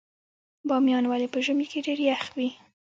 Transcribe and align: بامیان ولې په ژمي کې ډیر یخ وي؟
بامیان 0.67 1.05
ولې 1.07 1.27
په 1.33 1.39
ژمي 1.45 1.65
کې 1.71 1.79
ډیر 1.85 1.99
یخ 2.09 2.23
وي؟ 2.35 2.49